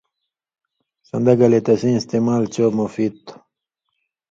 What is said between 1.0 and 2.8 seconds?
سݩدہ گلے تسیں استعمال چو